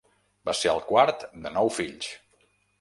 [0.49, 2.11] Va ser el quart de nou fills.